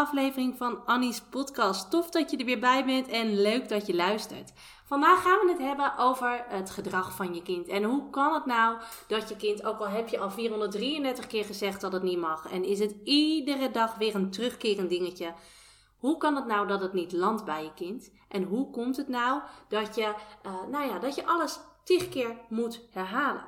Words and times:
Aflevering 0.00 0.56
van 0.56 0.86
Annie's 0.86 1.20
podcast. 1.20 1.90
Tof 1.90 2.10
dat 2.10 2.30
je 2.30 2.36
er 2.36 2.44
weer 2.44 2.58
bij 2.60 2.84
bent 2.84 3.08
en 3.08 3.40
leuk 3.40 3.68
dat 3.68 3.86
je 3.86 3.94
luistert. 3.94 4.52
Vandaag 4.84 5.22
gaan 5.22 5.38
we 5.38 5.52
het 5.52 5.60
hebben 5.60 5.98
over 5.98 6.44
het 6.48 6.70
gedrag 6.70 7.16
van 7.16 7.34
je 7.34 7.42
kind. 7.42 7.68
En 7.68 7.82
hoe 7.82 8.10
kan 8.10 8.34
het 8.34 8.46
nou 8.46 8.78
dat 9.08 9.28
je 9.28 9.36
kind, 9.36 9.64
ook 9.64 9.78
al 9.78 9.88
heb 9.88 10.08
je 10.08 10.18
al 10.18 10.30
433 10.30 11.26
keer 11.26 11.44
gezegd 11.44 11.80
dat 11.80 11.92
het 11.92 12.02
niet 12.02 12.18
mag, 12.18 12.50
en 12.50 12.64
is 12.64 12.78
het 12.78 12.94
iedere 13.04 13.70
dag 13.70 13.94
weer 13.94 14.14
een 14.14 14.30
terugkerend 14.30 14.88
dingetje. 14.88 15.34
Hoe 15.98 16.16
kan 16.16 16.36
het 16.36 16.46
nou 16.46 16.66
dat 16.66 16.80
het 16.80 16.92
niet 16.92 17.12
landt 17.12 17.44
bij 17.44 17.62
je 17.64 17.74
kind? 17.74 18.12
En 18.28 18.42
hoe 18.42 18.70
komt 18.70 18.96
het 18.96 19.08
nou 19.08 19.40
dat 19.68 19.94
je, 19.94 20.14
uh, 20.46 20.52
nou 20.70 20.88
ja, 20.88 20.98
dat 20.98 21.14
je 21.14 21.26
alles 21.26 21.60
tig 21.84 22.08
keer 22.08 22.36
moet 22.48 22.80
herhalen? 22.90 23.44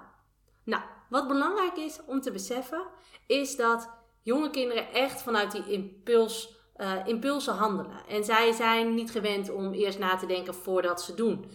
Nou, 0.65 0.83
wat 1.09 1.29
belangrijk 1.29 1.77
is 1.77 2.01
om 2.07 2.21
te 2.21 2.31
beseffen, 2.31 2.87
is 3.27 3.57
dat 3.57 4.02
jonge 4.23 4.51
kinderen 4.51 4.93
echt 4.93 5.23
vanuit 5.23 5.53
die 5.53 5.67
impuls, 5.67 6.55
uh, 6.77 6.93
impulsen 7.05 7.55
handelen. 7.55 8.07
En 8.09 8.25
zij 8.25 8.53
zijn 8.53 8.95
niet 8.95 9.11
gewend 9.11 9.51
om 9.51 9.73
eerst 9.73 9.99
na 9.99 10.17
te 10.17 10.27
denken 10.27 10.55
voordat 10.55 11.03
ze 11.03 11.15
doen. 11.15 11.51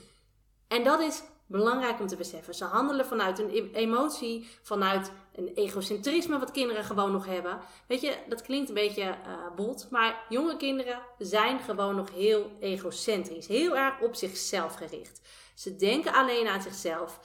En 0.67 0.83
dat 0.83 0.99
is 0.99 1.23
belangrijk 1.45 1.99
om 1.99 2.07
te 2.07 2.15
beseffen. 2.15 2.55
Ze 2.55 2.63
handelen 2.63 3.05
vanuit 3.05 3.39
een 3.39 3.69
emotie, 3.73 4.47
vanuit 4.61 5.11
een 5.35 5.51
egocentrisme 5.53 6.39
wat 6.39 6.51
kinderen 6.51 6.83
gewoon 6.83 7.11
nog 7.11 7.25
hebben. 7.25 7.59
Weet 7.87 8.01
je, 8.01 8.17
dat 8.29 8.41
klinkt 8.41 8.69
een 8.69 8.75
beetje 8.75 9.03
uh, 9.03 9.55
bot, 9.55 9.87
maar 9.89 10.25
jonge 10.29 10.57
kinderen 10.57 11.01
zijn 11.17 11.59
gewoon 11.59 11.95
nog 11.95 12.13
heel 12.13 12.51
egocentrisch. 12.59 13.47
Heel 13.47 13.77
erg 13.77 14.01
op 14.01 14.15
zichzelf 14.15 14.75
gericht. 14.75 15.21
Ze 15.55 15.75
denken 15.75 16.13
alleen 16.13 16.47
aan 16.47 16.61
zichzelf. 16.61 17.19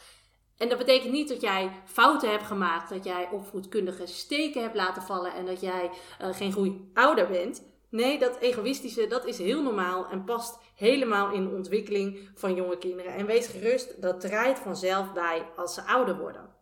En 0.56 0.68
dat 0.68 0.78
betekent 0.78 1.12
niet 1.12 1.28
dat 1.28 1.40
jij 1.40 1.70
fouten 1.84 2.30
hebt 2.30 2.46
gemaakt, 2.46 2.88
dat 2.88 3.04
jij 3.04 3.28
opvoedkundige 3.30 4.06
steken 4.06 4.62
hebt 4.62 4.74
laten 4.74 5.02
vallen 5.02 5.34
en 5.34 5.46
dat 5.46 5.60
jij 5.60 5.90
uh, 6.20 6.34
geen 6.34 6.52
goede 6.52 6.80
ouder 6.94 7.26
bent. 7.26 7.70
Nee, 7.88 8.18
dat 8.18 8.38
egoïstische, 8.38 9.06
dat 9.06 9.26
is 9.26 9.38
heel 9.38 9.62
normaal 9.62 10.06
en 10.08 10.24
past 10.24 10.58
helemaal 10.74 11.30
in 11.30 11.44
de 11.44 11.54
ontwikkeling 11.54 12.30
van 12.34 12.54
jonge 12.54 12.78
kinderen. 12.78 13.14
En 13.14 13.26
wees 13.26 13.46
gerust, 13.46 14.02
dat 14.02 14.20
draait 14.20 14.58
vanzelf 14.58 15.12
bij 15.12 15.46
als 15.56 15.74
ze 15.74 15.82
ouder 15.82 16.18
worden. 16.18 16.54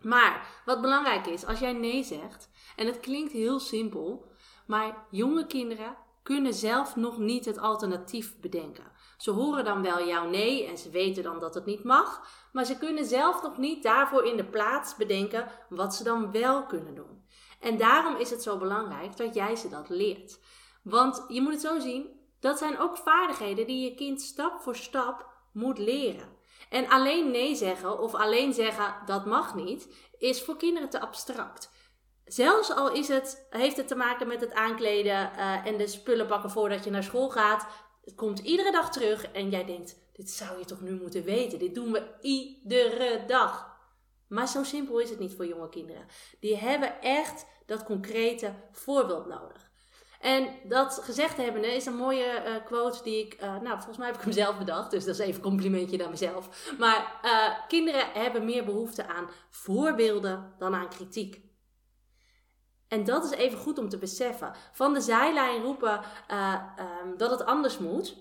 Maar 0.00 0.62
wat 0.64 0.80
belangrijk 0.80 1.26
is, 1.26 1.46
als 1.46 1.58
jij 1.58 1.72
nee 1.72 2.04
zegt, 2.04 2.50
en 2.76 2.86
het 2.86 3.00
klinkt 3.00 3.32
heel 3.32 3.60
simpel, 3.60 4.24
maar 4.66 5.06
jonge 5.10 5.46
kinderen 5.46 5.96
kunnen 6.22 6.54
zelf 6.54 6.96
nog 6.96 7.18
niet 7.18 7.44
het 7.44 7.58
alternatief 7.58 8.40
bedenken. 8.40 8.87
Ze 9.18 9.30
horen 9.30 9.64
dan 9.64 9.82
wel 9.82 10.06
jouw 10.06 10.28
nee 10.28 10.66
en 10.66 10.78
ze 10.78 10.90
weten 10.90 11.22
dan 11.22 11.38
dat 11.38 11.54
het 11.54 11.64
niet 11.64 11.84
mag, 11.84 12.26
maar 12.52 12.64
ze 12.64 12.78
kunnen 12.78 13.04
zelf 13.04 13.42
nog 13.42 13.56
niet 13.56 13.82
daarvoor 13.82 14.24
in 14.24 14.36
de 14.36 14.44
plaats 14.44 14.96
bedenken 14.96 15.48
wat 15.68 15.94
ze 15.94 16.04
dan 16.04 16.32
wel 16.32 16.66
kunnen 16.66 16.94
doen. 16.94 17.26
En 17.60 17.78
daarom 17.78 18.16
is 18.16 18.30
het 18.30 18.42
zo 18.42 18.58
belangrijk 18.58 19.16
dat 19.16 19.34
jij 19.34 19.56
ze 19.56 19.68
dat 19.68 19.88
leert. 19.88 20.38
Want 20.82 21.24
je 21.28 21.40
moet 21.40 21.52
het 21.52 21.60
zo 21.60 21.78
zien, 21.78 22.06
dat 22.40 22.58
zijn 22.58 22.78
ook 22.78 22.96
vaardigheden 22.96 23.66
die 23.66 23.84
je 23.84 23.94
kind 23.94 24.20
stap 24.20 24.60
voor 24.60 24.76
stap 24.76 25.26
moet 25.52 25.78
leren. 25.78 26.36
En 26.70 26.88
alleen 26.88 27.30
nee 27.30 27.54
zeggen 27.54 27.98
of 27.98 28.14
alleen 28.14 28.52
zeggen 28.52 28.94
dat 29.06 29.26
mag 29.26 29.54
niet, 29.54 29.88
is 30.18 30.42
voor 30.42 30.56
kinderen 30.56 30.88
te 30.88 31.00
abstract. 31.00 31.70
Zelfs 32.24 32.70
al 32.70 32.92
is 32.92 33.08
het, 33.08 33.46
heeft 33.50 33.76
het 33.76 33.88
te 33.88 33.94
maken 33.94 34.26
met 34.26 34.40
het 34.40 34.52
aankleden 34.52 35.30
uh, 35.36 35.66
en 35.66 35.76
de 35.76 35.86
spullen 35.86 36.26
pakken 36.26 36.50
voordat 36.50 36.84
je 36.84 36.90
naar 36.90 37.02
school 37.02 37.30
gaat. 37.30 37.66
Het 38.08 38.16
komt 38.16 38.38
iedere 38.38 38.72
dag 38.72 38.92
terug 38.92 39.30
en 39.32 39.50
jij 39.50 39.64
denkt, 39.64 39.96
dit 40.12 40.30
zou 40.30 40.58
je 40.58 40.64
toch 40.64 40.80
nu 40.80 40.94
moeten 40.94 41.24
weten. 41.24 41.58
Dit 41.58 41.74
doen 41.74 41.92
we 41.92 42.02
iedere 42.20 43.24
dag. 43.26 43.76
Maar 44.28 44.48
zo 44.48 44.62
simpel 44.62 44.98
is 44.98 45.10
het 45.10 45.18
niet 45.18 45.34
voor 45.34 45.46
jonge 45.46 45.68
kinderen. 45.68 46.06
Die 46.40 46.56
hebben 46.56 47.00
echt 47.00 47.46
dat 47.66 47.84
concrete 47.84 48.54
voorbeeld 48.72 49.26
nodig. 49.26 49.70
En 50.20 50.48
dat 50.64 51.00
gezegd 51.02 51.36
hebbende 51.36 51.74
is 51.74 51.86
een 51.86 51.96
mooie 51.96 52.42
uh, 52.46 52.64
quote 52.64 53.02
die 53.02 53.24
ik, 53.26 53.34
uh, 53.34 53.60
nou 53.60 53.76
volgens 53.76 53.96
mij 53.96 54.06
heb 54.06 54.16
ik 54.16 54.22
hem 54.22 54.32
zelf 54.32 54.58
bedacht, 54.58 54.90
dus 54.90 55.04
dat 55.04 55.14
is 55.14 55.20
even 55.20 55.34
een 55.34 55.50
complimentje 55.50 55.96
naar 55.96 56.10
mezelf. 56.10 56.72
Maar 56.78 57.20
uh, 57.24 57.68
kinderen 57.68 58.12
hebben 58.12 58.44
meer 58.44 58.64
behoefte 58.64 59.06
aan 59.06 59.30
voorbeelden 59.50 60.54
dan 60.58 60.74
aan 60.74 60.88
kritiek. 60.88 61.47
En 62.88 63.04
dat 63.04 63.24
is 63.24 63.30
even 63.30 63.58
goed 63.58 63.78
om 63.78 63.88
te 63.88 63.98
beseffen. 63.98 64.52
Van 64.72 64.94
de 64.94 65.00
zijlijn 65.00 65.62
roepen 65.62 66.00
um, 67.02 67.16
dat 67.16 67.30
het 67.30 67.44
anders 67.44 67.78
moet, 67.78 68.16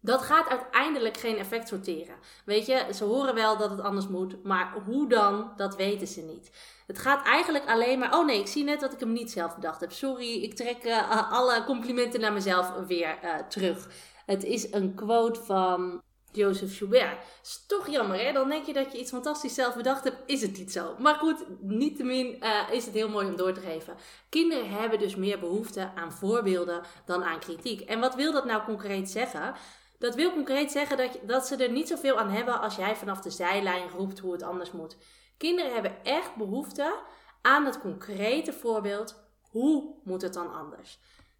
dat 0.00 0.22
gaat 0.22 0.48
uiteindelijk 0.48 1.16
geen 1.16 1.36
effect 1.36 1.68
sorteren. 1.68 2.14
Weet 2.44 2.66
je, 2.66 2.86
ze 2.94 3.04
horen 3.04 3.34
wel 3.34 3.56
dat 3.56 3.70
het 3.70 3.80
anders 3.80 4.08
moet, 4.08 4.44
maar 4.44 4.72
hoe 4.84 5.08
dan, 5.08 5.52
dat 5.56 5.76
weten 5.76 6.06
ze 6.06 6.20
niet. 6.20 6.50
Het 6.86 6.98
gaat 6.98 7.26
eigenlijk 7.26 7.66
alleen 7.66 7.98
maar. 7.98 8.18
Oh 8.18 8.26
nee, 8.26 8.40
ik 8.40 8.46
zie 8.46 8.64
net 8.64 8.80
dat 8.80 8.92
ik 8.92 9.00
hem 9.00 9.12
niet 9.12 9.30
zelf 9.30 9.54
bedacht 9.54 9.80
heb. 9.80 9.92
Sorry, 9.92 10.42
ik 10.42 10.54
trek 10.54 10.84
uh, 10.84 11.32
alle 11.32 11.64
complimenten 11.64 12.20
naar 12.20 12.32
mezelf 12.32 12.72
weer 12.86 13.18
uh, 13.24 13.34
terug. 13.48 13.88
Het 14.26 14.44
is 14.44 14.72
een 14.72 14.94
quote 14.94 15.40
van 15.40 16.02
Joseph 16.32 16.78
Joubert. 16.78 17.24
Is 17.42 17.64
toch 17.66 17.88
jammer, 17.88 18.18
hè? 18.18 18.32
Dan 18.32 18.48
denk 18.48 18.66
je 18.66 18.72
dat 18.72 18.92
je 18.92 18.98
iets 18.98 19.10
fantastisch 19.10 19.54
zelf 19.54 19.74
bedacht 19.74 20.04
hebt. 20.04 20.22
Is 20.26 20.42
het 20.42 20.58
niet 20.58 20.72
zo. 20.72 20.94
Maar 20.98 21.14
goed, 21.14 21.44
niettemin 21.60 22.36
uh, 22.40 22.60
is 22.70 22.84
het 22.84 22.94
heel 22.94 23.08
mooi 23.08 23.26
om 23.26 23.36
door 23.36 23.52
te 23.52 23.60
geven. 23.60 23.96
Kinderen 24.28 24.70
hebben 24.70 24.98
dus 24.98 25.16
meer 25.16 25.38
behoefte 25.38 25.90
aan 25.94 26.12
voorbeelden 26.12 26.82
dan 27.04 27.24
aan 27.24 27.40
kritiek. 27.40 27.80
En 27.80 28.00
wat 28.00 28.14
wil 28.14 28.32
dat 28.32 28.44
nou 28.44 28.62
concreet 28.62 29.10
zeggen? 29.10 29.54
Dat 29.98 30.14
wil 30.14 30.32
concreet 30.32 30.72
zeggen 30.72 30.96
dat, 30.96 31.18
dat 31.22 31.46
ze 31.46 31.56
er 31.56 31.70
niet 31.70 31.88
zoveel 31.88 32.18
aan 32.18 32.30
hebben 32.30 32.60
als 32.60 32.76
jij 32.76 32.96
vanaf 32.96 33.20
de 33.20 33.30
zijlijn 33.30 33.90
roept 33.90 34.18
hoe 34.18 34.32
het 34.32 34.42
anders 34.42 34.72
moet. 34.72 34.96
Kinderen 35.36 35.72
hebben 35.72 36.04
echt 36.04 36.36
behoefte 36.36 36.94
aan 37.42 37.64
het 37.64 37.80
concrete 37.80 38.52
voorbeeld. 38.52 39.26
Hoe 39.50 39.94
moet 40.04 40.22
het 40.22 40.34
dan 40.34 40.54
anders? 40.54 40.98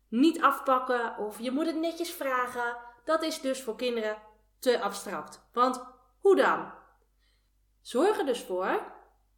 Niet 0.08 0.42
afpakken 0.42 1.18
of 1.18 1.40
je 1.40 1.50
moet 1.50 1.66
het 1.66 1.80
netjes 1.80 2.10
vragen. 2.10 2.76
Dat 3.04 3.22
is 3.22 3.40
dus 3.40 3.62
voor 3.62 3.76
kinderen 3.76 4.16
te 4.58 4.80
abstract. 4.80 5.48
Want 5.52 5.84
hoe 6.20 6.36
dan? 6.36 6.72
Zorg 7.80 8.18
er 8.18 8.26
dus 8.26 8.42
voor 8.42 8.96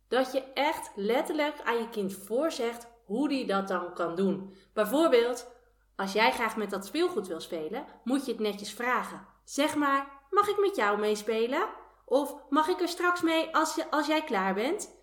dat 0.08 0.32
je 0.32 0.42
echt 0.42 0.90
letterlijk 0.94 1.60
aan 1.64 1.78
je 1.78 1.88
kind 1.88 2.12
voorzegt 2.12 2.86
hoe 3.04 3.28
die 3.28 3.46
dat 3.46 3.68
dan 3.68 3.94
kan 3.94 4.14
doen. 4.14 4.54
Bijvoorbeeld, 4.72 5.50
als 5.96 6.12
jij 6.12 6.32
graag 6.32 6.56
met 6.56 6.70
dat 6.70 6.86
speelgoed 6.86 7.26
wil 7.26 7.40
spelen, 7.40 7.84
moet 8.04 8.26
je 8.26 8.32
het 8.32 8.40
netjes 8.40 8.72
vragen. 8.72 9.26
Zeg 9.44 9.74
maar, 9.74 10.26
mag 10.30 10.48
ik 10.48 10.58
met 10.58 10.76
jou 10.76 10.98
meespelen? 10.98 11.68
Of 12.04 12.34
mag 12.48 12.68
ik 12.68 12.80
er 12.80 12.88
straks 12.88 13.20
mee 13.20 13.54
als, 13.56 13.74
je, 13.74 13.90
als 13.90 14.06
jij 14.06 14.24
klaar 14.24 14.54
bent? 14.54 14.99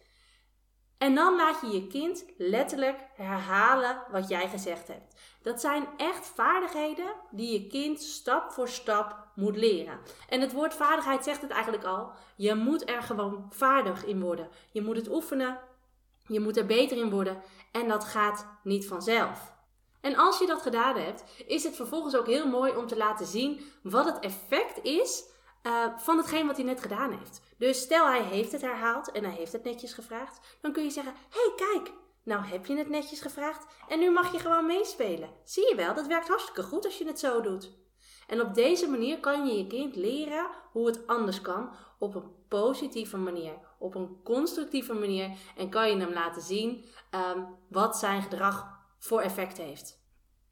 En 0.98 1.16
dan 1.16 1.36
laat 1.36 1.62
je 1.62 1.68
je 1.68 1.88
kind 1.88 2.26
letterlijk 2.38 3.00
herhalen 3.16 4.04
wat 4.12 4.28
jij 4.28 4.50
gezegd 4.50 4.88
hebt. 4.88 5.16
Dat 5.42 5.62
zijn 5.62 5.88
echt 5.98 6.28
vaardigheden 6.28 7.14
die 7.32 7.52
je 7.52 7.68
kind 7.68 8.02
stap 8.02 8.52
voor 8.52 8.68
stap 8.68 9.28
moet 9.36 9.58
leren. 9.58 10.00
En 10.30 10.42
het 10.42 10.54
woord 10.54 10.74
vaardigheid 10.74 11.24
zegt 11.24 11.42
het 11.42 11.52
eigenlijk 11.52 11.84
al. 11.84 12.12
Je 12.36 12.56
moet 12.56 12.90
er 12.90 13.02
gewoon 13.02 13.46
vaardig 13.50 14.06
in 14.06 14.22
worden. 14.22 14.50
Je 14.72 14.82
moet 14.82 14.96
het 14.96 15.10
oefenen. 15.10 15.60
Je 16.28 16.40
moet 16.40 16.58
er 16.58 16.66
beter 16.66 16.98
in 16.98 17.10
worden. 17.10 17.42
En 17.72 17.88
dat 17.88 18.04
gaat 18.04 18.48
niet 18.64 18.88
vanzelf. 18.88 19.56
En 20.02 20.16
als 20.16 20.40
je 20.40 20.46
dat 20.46 20.62
gedaan 20.62 20.98
hebt, 20.98 21.24
is 21.48 21.64
het 21.64 21.76
vervolgens 21.76 22.16
ook 22.16 22.28
heel 22.28 22.48
mooi 22.48 22.76
om 22.76 22.88
te 22.88 22.98
laten 22.98 23.26
zien 23.26 23.62
wat 23.84 24.06
het 24.06 24.20
effect 24.20 24.84
is 24.84 25.24
uh, 25.64 25.86
van 25.98 26.18
hetgeen 26.18 26.48
wat 26.48 26.56
hij 26.56 26.66
net 26.66 26.82
gedaan 26.82 27.12
heeft. 27.12 27.42
Dus 27.58 27.82
stel 27.82 28.06
hij 28.06 28.24
heeft 28.24 28.52
het 28.52 28.62
herhaald 28.62 29.12
en 29.12 29.24
hij 29.24 29.34
heeft 29.34 29.52
het 29.52 29.64
netjes 29.64 29.94
gevraagd, 29.94 30.58
dan 30.62 30.72
kun 30.72 30.84
je 30.84 30.90
zeggen: 30.90 31.14
hey, 31.30 31.54
kijk, 31.56 31.92
nou 32.24 32.46
heb 32.46 32.66
je 32.66 32.78
het 32.78 32.90
netjes 32.90 33.22
gevraagd 33.22 33.66
en 33.88 34.00
nu 34.00 34.12
mag 34.12 34.32
je 34.32 34.40
gewoon 34.40 34.66
meespelen. 34.66 35.30
Zie 35.44 35.70
je 35.70 35.76
wel, 35.76 35.94
dat 35.94 36.08
werkt 36.08 36.28
hartstikke 36.28 36.64
goed 36.64 36.86
als 36.86 36.98
je 36.98 37.06
het 37.08 37.20
zo 37.20 37.42
doet. 37.42 37.72
En 38.28 38.42
op 38.42 38.54
deze 38.54 38.88
manier 38.88 39.20
kan 39.20 39.48
je 39.48 39.58
je 39.58 39.68
kind 39.68 39.96
leren 39.96 40.48
hoe 40.72 40.88
het 40.88 41.08
anders 41.08 41.42
kan 41.42 41.76
op 42.00 42.16
een 42.16 42.32
positieve 42.48 43.18
manier, 43.18 43.54
op 43.80 43.96
een 43.96 44.20
constructieve 44.24 44.94
manier 44.94 45.38
en 45.58 45.70
kan 45.70 45.90
je 45.90 45.98
hem 45.98 46.14
laten 46.14 46.42
zien 46.42 46.86
um, 47.36 47.48
wat 47.70 47.98
zijn 47.98 48.22
gedrag 48.22 48.80
voor 49.00 49.22
effect 49.22 49.58
heeft. 49.58 50.06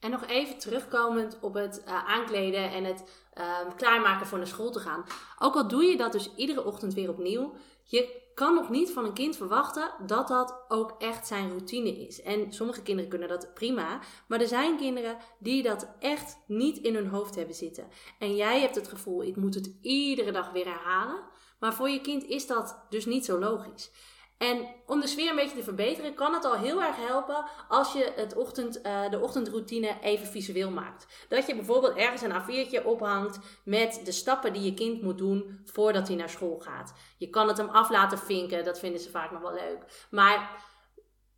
En 0.06 0.12
nog 0.12 0.26
even 0.26 0.58
terugkomend 0.58 1.38
op 1.42 1.54
het 1.54 1.82
uh, 1.88 2.06
aankleden 2.06 2.72
en 2.72 2.84
het 2.84 3.04
uh, 3.38 3.58
klaarmaken 3.76 4.28
voor 4.28 4.38
naar 4.38 4.48
school 4.48 4.72
te 4.72 4.80
gaan. 4.80 5.06
Ook 5.40 5.56
al 5.56 5.68
doe 5.68 5.84
je 5.84 5.98
dat 5.98 6.12
dus 6.12 6.36
iedere 6.36 6.66
ochtend 6.66 6.94
weer 6.94 7.10
opnieuw, 7.10 7.54
je 7.84 8.22
kan 8.34 8.56
nog 8.56 8.70
niet 8.70 8.92
van 8.92 9.06
een 9.06 9.14
kind 9.14 9.38
verwachten 9.38 9.92
dat 10.06 10.28
dat 10.28 10.66
ook 10.68 10.96
echt 10.98 11.28
zijn 11.28 11.50
routine 11.50 12.06
is. 12.08 12.22
En 12.22 12.54
sommige 12.54 12.82
kinderen 12.82 13.10
kunnen 13.10 13.28
dat 13.28 13.54
prima, 13.54 14.00
maar 14.28 14.42
er 14.42 14.48
zijn 14.48 14.78
kinderen 14.78 15.18
die 15.40 15.64
dat 15.64 15.88
echt 16.00 16.38
niet 16.48 16.78
in 16.78 16.96
hun 16.96 17.08
hoofd 17.08 17.36
hebben 17.36 17.56
zitten. 17.56 17.88
En 18.20 18.36
jij 18.36 18.60
hebt 18.62 18.76
het 18.76 18.88
gevoel, 18.88 19.24
ik 19.24 19.36
moet 19.36 19.56
het 19.56 19.78
iedere 19.82 20.32
dag 20.32 20.52
weer 20.52 20.66
herhalen. 20.66 21.24
Maar 21.60 21.74
voor 21.74 21.90
je 21.90 22.02
kind 22.02 22.24
is 22.24 22.48
dat 22.48 22.86
dus 22.90 23.06
niet 23.06 23.26
zo 23.26 23.40
logisch. 23.40 23.92
En 24.38 24.68
om 24.86 25.00
de 25.00 25.08
sfeer 25.08 25.30
een 25.30 25.36
beetje 25.36 25.58
te 25.58 25.64
verbeteren, 25.64 26.14
kan 26.14 26.34
het 26.34 26.46
al 26.46 26.54
heel 26.54 26.82
erg 26.82 26.96
helpen 26.96 27.46
als 27.68 27.94
je 27.94 28.14
het 28.16 28.36
ochtend, 28.36 28.86
uh, 28.86 29.10
de 29.10 29.20
ochtendroutine 29.20 29.98
even 30.02 30.28
visueel 30.28 30.72
maakt. 30.72 31.26
Dat 31.30 31.48
je 31.48 31.56
bijvoorbeeld 31.56 31.96
ergens 31.96 32.22
een 32.22 32.32
A4'tje 32.42 32.86
ophangt 32.86 33.40
met 33.64 34.02
de 34.04 34.12
stappen 34.12 34.54
die 34.54 34.64
je 34.64 34.74
kind 34.74 35.02
moet 35.02 35.18
doen 35.18 35.60
voordat 35.66 36.08
hij 36.08 36.18
naar 36.18 36.30
school 36.30 36.60
gaat. 36.60 36.94
Je 37.18 37.30
kan 37.30 37.48
het 37.48 37.58
hem 37.58 37.70
af 37.70 37.90
laten 37.90 38.18
vinken, 38.18 38.64
dat 38.64 38.80
vinden 38.80 39.02
ze 39.02 39.10
vaak 39.10 39.32
nog 39.32 39.42
wel 39.42 39.54
leuk. 39.54 40.08
Maar 40.10 40.64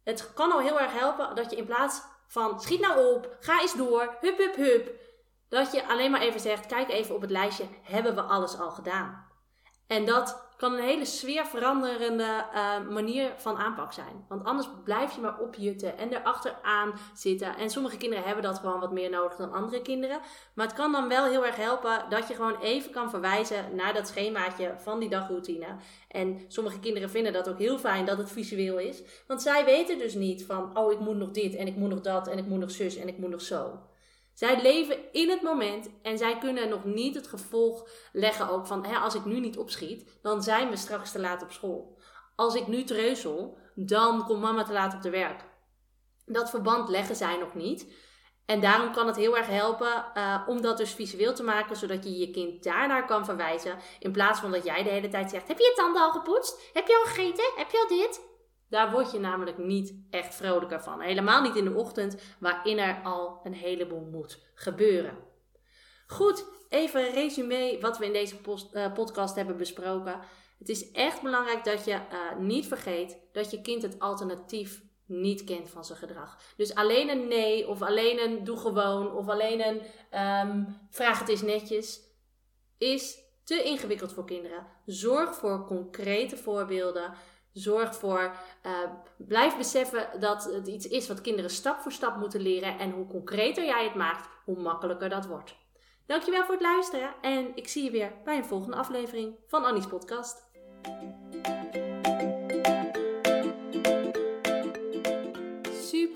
het 0.04 0.34
kan 0.34 0.52
al 0.52 0.60
heel 0.60 0.80
erg 0.80 0.92
helpen 0.92 1.36
dat 1.36 1.52
je 1.52 1.58
in 1.58 1.66
plaats 1.66 2.02
van 2.28 2.62
schiet 2.62 2.80
nou 2.80 3.16
op, 3.16 3.38
ga 3.40 3.62
eens 3.62 3.76
door, 3.76 4.18
hup 4.22 4.38
hup 4.38 4.56
hup, 4.56 4.92
dat 5.50 5.72
je 5.72 5.88
alleen 5.88 6.12
maar 6.12 6.22
even 6.22 6.40
zegt, 6.40 6.66
kijk 6.66 6.90
even 6.90 7.16
op 7.16 7.22
het 7.22 7.32
lijstje, 7.32 7.66
hebben 7.82 8.16
we 8.16 8.22
alles 8.22 8.60
al 8.60 8.72
gedaan? 8.72 9.27
En 9.88 10.06
dat 10.06 10.46
kan 10.58 10.74
een 10.74 10.84
hele 10.84 11.06
sfeerveranderende 11.06 12.46
uh, 12.54 12.90
manier 12.90 13.34
van 13.38 13.58
aanpak 13.58 13.94
zijn. 13.94 14.26
Want 14.28 14.46
anders 14.46 14.68
blijf 14.84 15.16
je 15.16 15.22
maar 15.22 15.40
opjutten 15.40 15.98
en 15.98 16.14
erachteraan 16.14 16.94
zitten. 17.14 17.58
En 17.58 17.70
sommige 17.70 17.98
kinderen 17.98 18.26
hebben 18.26 18.44
dat 18.44 18.60
gewoon 18.60 18.80
wat 18.80 18.92
meer 18.92 19.10
nodig 19.10 19.36
dan 19.36 19.54
andere 19.54 19.82
kinderen. 19.82 20.20
Maar 20.54 20.66
het 20.66 20.76
kan 20.76 20.92
dan 20.92 21.08
wel 21.08 21.26
heel 21.26 21.46
erg 21.46 21.56
helpen 21.56 22.06
dat 22.10 22.28
je 22.28 22.34
gewoon 22.34 22.60
even 22.62 22.92
kan 22.92 23.10
verwijzen 23.10 23.76
naar 23.76 23.94
dat 23.94 24.08
schemaatje 24.08 24.76
van 24.78 25.00
die 25.00 25.10
dagroutine. 25.10 25.68
En 26.08 26.46
sommige 26.48 26.80
kinderen 26.80 27.10
vinden 27.10 27.34
dat 27.34 27.50
ook 27.50 27.60
heel 27.60 27.80
fijn 27.80 28.06
dat 28.06 28.18
het 28.18 28.32
visueel 28.32 28.78
is. 28.78 29.02
Want 29.28 29.42
zij 29.42 29.66
weten 29.66 29.98
dus 29.98 30.14
niet 30.14 30.46
van, 30.46 30.78
oh 30.78 30.92
ik 30.92 31.00
moet 31.00 31.18
nog 31.18 31.32
dit 31.32 31.56
en 31.56 31.68
ik 31.68 31.76
moet 31.76 31.90
nog 31.90 32.02
dat 32.02 32.28
en 32.28 32.38
ik 32.38 32.46
moet 32.46 32.60
nog 32.60 32.72
zus 32.72 32.96
en 32.96 33.08
ik 33.08 33.18
moet 33.18 33.30
nog 33.30 33.42
zo. 33.42 33.80
Zij 34.38 34.62
leven 34.62 35.12
in 35.12 35.30
het 35.30 35.42
moment 35.42 35.90
en 36.02 36.18
zij 36.18 36.38
kunnen 36.38 36.70
nog 36.70 36.84
niet 36.84 37.16
het 37.16 37.28
gevolg 37.28 37.90
leggen 38.12 38.50
ook 38.50 38.68
van, 38.68 38.86
hè, 38.86 38.98
als 38.98 39.16
ik 39.16 39.26
nu 39.26 39.40
niet 39.40 39.58
opschiet, 39.58 40.20
dan 40.22 40.44
zijn 40.44 40.70
we 40.70 40.76
straks 40.76 41.12
te 41.12 41.20
laat 41.20 41.44
op 41.44 41.52
school. 41.52 41.98
Als 42.36 42.56
ik 42.56 42.68
nu 42.68 42.84
treuzel, 42.84 43.58
dan 43.76 44.26
komt 44.26 44.42
mama 44.42 44.64
te 44.64 44.74
laat 44.74 44.94
op 44.94 45.02
de 45.02 45.10
werk. 45.10 45.46
Dat 46.26 46.50
verband 46.50 46.90
leggen 46.90 47.16
zij 47.16 47.38
nog 47.38 47.54
niet. 47.54 47.94
En 48.46 48.62
daarom 48.62 48.92
kan 48.92 49.08
het 49.08 49.16
heel 49.16 49.38
erg 49.38 49.48
helpen 49.48 50.06
uh, 50.14 50.44
om 50.48 50.62
dat 50.62 50.78
dus 50.78 50.92
visueel 50.92 51.34
te 51.34 51.44
maken, 51.44 51.76
zodat 51.76 52.04
je 52.04 52.18
je 52.18 52.32
kind 52.32 52.64
daarnaar 52.64 53.06
kan 53.06 53.26
verwijzen. 53.26 53.78
In 54.00 54.12
plaats 54.12 54.40
van 54.40 54.52
dat 54.52 54.64
jij 54.66 54.84
de 54.84 54.90
hele 54.90 55.10
tijd 55.10 55.30
zegt: 55.30 55.48
Heb 55.48 55.58
je 55.58 55.64
je 55.64 55.74
tanden 55.76 56.02
al 56.02 56.12
gepoetst? 56.12 56.70
Heb 56.74 56.88
je 56.88 56.98
al 56.98 57.12
gegeten? 57.12 57.52
Heb 57.56 57.72
je 57.72 57.80
al 57.80 57.98
dit? 57.98 58.22
Daar 58.70 58.92
word 58.92 59.12
je 59.12 59.20
namelijk 59.20 59.58
niet 59.58 59.94
echt 60.10 60.36
vrolijker 60.36 60.82
van. 60.82 61.02
Helemaal 61.02 61.42
niet 61.42 61.56
in 61.56 61.66
de 61.66 61.74
ochtend, 61.74 62.18
waarin 62.40 62.78
er 62.78 63.02
al 63.04 63.40
een 63.44 63.54
heleboel 63.54 64.08
moet 64.12 64.46
gebeuren. 64.54 65.18
Goed, 66.08 66.46
even 66.70 67.06
een 67.06 67.14
resume 67.14 67.78
wat 67.82 67.98
we 67.98 68.06
in 68.06 68.14
deze 68.14 68.36
eh, 68.72 68.94
podcast 68.94 69.36
hebben 69.36 69.58
besproken. 69.58 70.20
Het 70.60 70.70
is 70.70 70.92
echt 70.92 71.22
belangrijk 71.22 71.64
dat 71.64 71.86
je 71.86 71.94
uh, 71.94 72.38
niet 72.40 72.68
vergeet 72.68 73.18
dat 73.32 73.52
je 73.52 73.62
kind 73.62 73.82
het 73.82 74.00
alternatief 74.00 74.82
niet 75.06 75.44
kent 75.44 75.70
van 75.70 75.86
zijn 75.86 75.98
gedrag. 75.98 76.38
Dus 76.58 76.76
alleen 76.76 77.10
een 77.10 77.28
nee, 77.28 77.68
of 77.68 77.82
alleen 77.82 78.20
een 78.20 78.44
doe 78.44 78.58
gewoon, 78.58 79.12
of 79.12 79.28
alleen 79.28 79.68
een 79.68 79.82
um, 80.48 80.78
vraag 80.90 81.20
het 81.20 81.30
eens 81.30 81.42
netjes, 81.42 82.02
is 82.78 83.18
te 83.44 83.64
ingewikkeld 83.64 84.14
voor 84.14 84.26
kinderen. 84.26 84.68
Zorg 84.86 85.36
voor 85.36 85.66
concrete 85.66 86.38
voorbeelden. 86.38 87.14
Zorg 87.58 87.96
voor, 87.96 88.36
uh, 88.66 88.72
blijf 89.18 89.58
beseffen 89.58 90.20
dat 90.20 90.44
het 90.44 90.68
iets 90.68 90.88
is 90.88 91.08
wat 91.08 91.22
kinderen 91.22 91.50
stap 91.50 91.80
voor 91.80 91.92
stap 91.92 92.18
moeten 92.18 92.42
leren. 92.42 92.80
En 92.80 92.92
hoe 92.92 93.08
concreter 93.08 93.66
jij 93.66 93.84
het 93.84 93.96
maakt, 93.96 94.30
hoe 94.46 94.62
makkelijker 94.62 95.10
dat 95.10 95.26
wordt. 95.26 95.56
Dankjewel 96.06 96.44
voor 96.44 96.54
het 96.54 96.64
luisteren 96.64 97.14
en 97.22 97.56
ik 97.56 97.68
zie 97.68 97.84
je 97.84 97.92
weer 97.92 98.14
bij 98.24 98.38
een 98.38 98.46
volgende 98.46 98.78
aflevering 98.78 99.36
van 99.48 99.66
Annie's 99.66 99.88
podcast. 99.88 100.46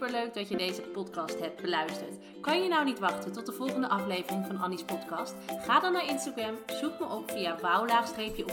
Superleuk 0.02 0.34
dat 0.34 0.48
je 0.48 0.58
deze 0.58 0.82
podcast 0.82 1.40
hebt 1.40 1.62
beluisterd. 1.62 2.18
Kan 2.42 2.64
je 2.64 2.70
nou 2.70 2.86
niet 2.86 3.00
wachten 3.00 3.32
tot 3.32 3.46
de 3.46 3.52
volgende 3.52 3.88
aflevering 3.88 4.46
van 4.46 4.60
Annie's 4.60 4.84
podcast? 4.84 5.34
Ga 5.48 5.80
dan 5.80 5.94
naar 5.94 6.08
Instagram, 6.08 6.56
zoek 6.82 7.00
me 7.00 7.06
op 7.06 7.32
via 7.32 7.58
wouwlaagstreepje 7.62 8.46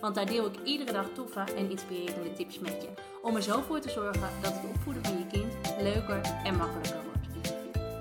want 0.00 0.14
daar 0.14 0.26
deel 0.26 0.46
ik 0.46 0.54
iedere 0.64 0.92
dag 0.92 1.06
toffe 1.14 1.44
en 1.56 1.70
inspirerende 1.70 2.32
tips 2.32 2.58
met 2.58 2.82
je. 2.82 2.88
Om 3.22 3.36
er 3.36 3.42
zo 3.42 3.60
voor 3.60 3.80
te 3.80 3.90
zorgen 3.90 4.28
dat 4.42 4.52
het 4.52 4.64
opvoeden 4.74 5.04
van 5.04 5.18
je 5.18 5.26
kind 5.26 5.52
leuker 5.82 6.20
en 6.44 6.56
makkelijker 6.56 7.00
wordt. 7.04 7.18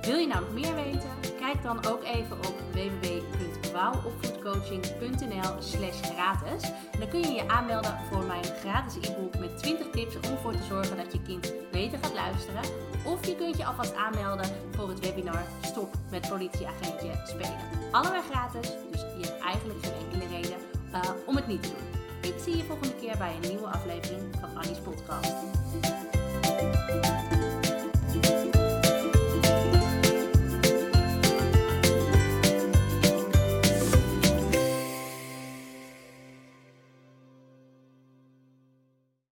Wil 0.06 0.18
je 0.18 0.28
nou 0.28 0.42
nog 0.42 0.54
meer 0.54 0.76
weten? 0.76 1.10
Kijk 1.40 1.64
dan 1.64 1.86
ook 1.86 2.04
even 2.04 2.38
op 2.38 2.56
www.wouwopvoedcoaching.nl 2.72 5.56
slash 5.60 6.02
gratis. 6.02 6.72
Dan 7.00 7.10
kun 7.10 7.20
je 7.20 7.32
je 7.32 7.48
aanmelden 7.48 7.98
voor 8.12 8.24
mijn 8.24 8.44
je 13.60 13.66
alvast 13.66 13.96
aanmelden 13.96 14.46
voor 14.72 14.90
het 14.90 15.00
webinar 15.00 15.44
Stop 15.62 15.96
met 16.12 16.30
politieagentje 16.30 17.12
spelen. 17.26 17.58
Allebei 17.92 18.22
gratis, 18.30 18.70
dus 18.92 19.02
je 19.02 19.26
hebt 19.26 19.42
eigenlijk 19.44 19.86
geen 19.86 19.94
enkele 19.94 20.28
reden 20.36 20.58
uh, 20.94 21.02
om 21.26 21.36
het 21.36 21.48
niet 21.48 21.64
te 21.64 21.70
doen. 21.70 22.32
Ik 22.32 22.40
zie 22.44 22.58
je 22.58 22.64
volgende 22.64 22.96
keer 22.96 23.18
bij 23.18 23.36
een 23.36 23.50
nieuwe 23.50 23.68
aflevering. 23.68 24.39